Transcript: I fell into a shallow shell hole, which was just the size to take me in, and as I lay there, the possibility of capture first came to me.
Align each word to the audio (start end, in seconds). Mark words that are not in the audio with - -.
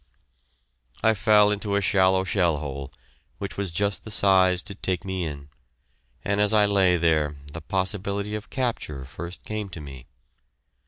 I 1.03 1.13
fell 1.13 1.51
into 1.51 1.75
a 1.75 1.79
shallow 1.81 2.23
shell 2.23 2.57
hole, 2.57 2.91
which 3.37 3.55
was 3.55 3.71
just 3.71 4.03
the 4.03 4.09
size 4.09 4.63
to 4.63 4.73
take 4.73 5.05
me 5.05 5.25
in, 5.25 5.49
and 6.25 6.41
as 6.41 6.55
I 6.55 6.65
lay 6.65 6.97
there, 6.97 7.35
the 7.53 7.61
possibility 7.61 8.33
of 8.33 8.49
capture 8.49 9.05
first 9.05 9.43
came 9.43 9.69
to 9.69 9.79
me. 9.79 10.07